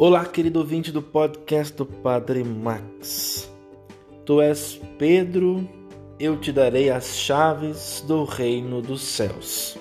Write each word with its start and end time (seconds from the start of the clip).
Olá, 0.00 0.24
querido 0.24 0.60
ouvinte 0.60 0.92
do 0.92 1.02
podcast 1.02 1.74
do 1.74 1.84
Padre 1.84 2.44
Max. 2.44 3.50
Tu 4.24 4.40
és 4.40 4.80
Pedro, 4.96 5.68
eu 6.20 6.38
te 6.38 6.52
darei 6.52 6.88
as 6.88 7.16
chaves 7.16 8.04
do 8.06 8.22
reino 8.22 8.80
dos 8.80 9.02
céus. 9.02 9.76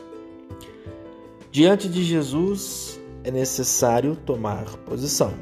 Diante 1.52 1.88
de 1.88 2.04
Jesus 2.04 3.00
é 3.23 3.30
necessário 3.30 4.16
tomar 4.16 4.66
posição. 4.77 5.36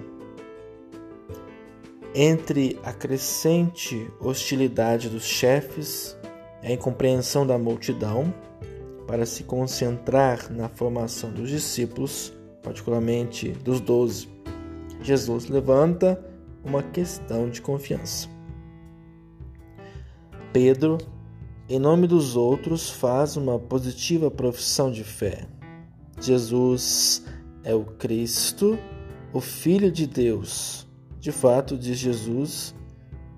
Entre 2.14 2.78
a 2.84 2.92
crescente 2.92 4.12
hostilidade 4.20 5.08
dos 5.08 5.24
chefes 5.24 6.18
e 6.62 6.68
a 6.68 6.72
incompreensão 6.74 7.48
da 7.48 7.58
multidão, 7.58 8.34
para 9.08 9.26
se 9.26 9.46
concentrar 9.46 10.52
na 10.52 10.68
formação 10.68 11.32
dos 11.32 11.50
discípulos, 11.50 12.34
particularmente 12.62 13.52
dos 13.52 13.80
doze, 13.80 14.35
Jesus 15.06 15.48
levanta 15.50 16.20
uma 16.64 16.82
questão 16.82 17.48
de 17.48 17.62
confiança. 17.62 18.28
Pedro, 20.52 20.98
em 21.70 21.78
nome 21.78 22.08
dos 22.08 22.36
outros, 22.36 22.90
faz 22.90 23.38
uma 23.38 23.60
positiva 23.60 24.32
profissão 24.32 24.92
de 24.92 25.04
fé. 25.04 25.48
Jesus 26.20 27.24
é 27.64 27.76
o 27.76 27.86
Cristo, 27.86 28.80
o 29.32 29.40
Filho 29.40 29.92
de 29.92 30.08
Deus. 30.08 30.88
De 31.20 31.32
fato, 31.32 31.78
diz 31.78 32.00
Jesus, 32.00 32.74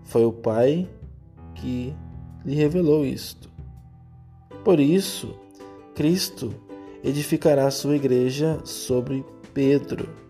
foi 0.05 0.23
o 0.23 0.31
Pai 0.31 0.89
que 1.55 1.93
lhe 2.45 2.55
revelou 2.55 3.05
isto. 3.05 3.49
Por 4.63 4.79
isso, 4.79 5.37
Cristo 5.93 6.53
edificará 7.03 7.69
sua 7.69 7.97
igreja 7.97 8.61
sobre 8.63 9.25
Pedro 9.53 10.26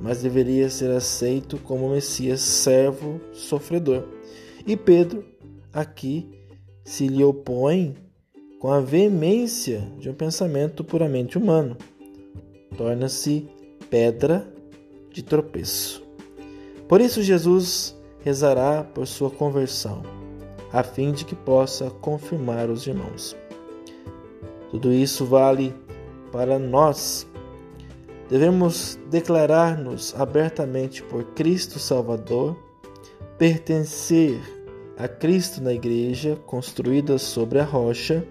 mas 0.00 0.22
deveria 0.22 0.68
ser 0.68 0.90
aceito 0.90 1.58
como 1.58 1.90
Messias 1.90 2.40
servo 2.40 3.20
sofredor. 3.32 4.04
E 4.66 4.76
Pedro 4.76 5.24
aqui 5.72 6.28
se 6.84 7.06
lhe 7.08 7.24
opõe 7.24 7.94
com 8.58 8.70
a 8.70 8.80
veemência 8.80 9.80
de 9.98 10.08
um 10.08 10.14
pensamento 10.14 10.82
puramente 10.82 11.38
humano. 11.38 11.76
Torna-se 12.76 13.48
pedra 13.90 14.46
de 15.10 15.22
tropeço. 15.22 16.04
Por 16.88 17.00
isso 17.00 17.22
Jesus 17.22 17.96
rezará 18.20 18.84
por 18.84 19.06
sua 19.06 19.30
conversão, 19.30 20.02
a 20.72 20.82
fim 20.82 21.12
de 21.12 21.24
que 21.24 21.34
possa 21.34 21.90
confirmar 21.90 22.68
os 22.68 22.86
irmãos. 22.86 23.36
Tudo 24.70 24.92
isso 24.92 25.24
vale 25.24 25.74
para 26.32 26.58
nós 26.58 27.26
Devemos 28.28 28.98
declarar-nos 29.08 30.14
abertamente 30.18 31.02
por 31.02 31.24
Cristo 31.34 31.78
Salvador, 31.78 32.56
pertencer 33.38 34.40
a 34.98 35.06
Cristo 35.06 35.62
na 35.62 35.72
Igreja 35.72 36.34
construída 36.44 37.18
sobre 37.18 37.60
a 37.60 37.64
rocha, 37.64 38.26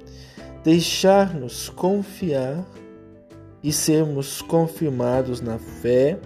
deixar-nos 0.64 1.70
confiar 1.70 2.66
e 3.64 3.72
sermos 3.72 4.42
confirmados 4.42 5.40
na 5.40 5.58
fé 5.58 6.20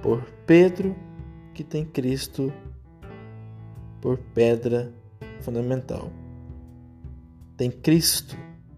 por 0.00 0.22
Pedro, 0.46 0.94
que 1.52 1.64
tem 1.64 1.84
Cristo 1.84 2.52
por 4.00 4.18
pedra 4.18 4.92
fundamental. 5.40 6.12
Tem 7.56 7.70
Cristo 7.70 8.36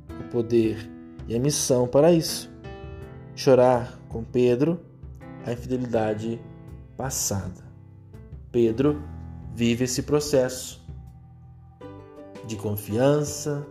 o 0.08 0.30
poder 0.30 0.90
e 1.28 1.36
a 1.36 1.38
missão 1.38 1.86
para 1.86 2.10
isso 2.10 2.50
chorar 3.40 3.98
com 4.10 4.22
Pedro 4.22 4.78
a 5.46 5.52
infidelidade 5.52 6.38
passada. 6.94 7.64
Pedro 8.52 9.02
vive 9.54 9.84
esse 9.84 10.02
processo 10.02 10.84
de 12.46 12.54
confiança, 12.56 13.66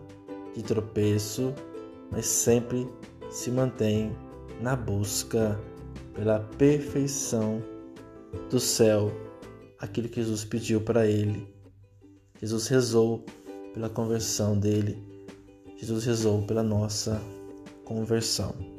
de 0.56 0.64
tropeço, 0.64 1.54
mas 2.12 2.26
sempre 2.26 2.90
se 3.30 3.52
mantém 3.52 4.12
na 4.60 4.76
busca 4.76 5.60
pela 6.16 6.40
perfeição 6.58 7.62
do 8.50 8.60
céu, 8.60 9.12
aquilo 9.78 10.10
que 10.10 10.20
Jesus 10.20 10.44
pediu 10.44 10.82
para 10.82 11.06
ele. 11.06 11.48
Jesus 12.42 12.68
rezou 12.68 13.24
pela 13.76 13.88
conversão 13.88 14.58
dele. 14.58 14.98
Jesus 15.78 16.06
rezou 16.06 16.42
pela 16.42 16.64
nossa 16.64 17.22
conversão. 17.86 18.79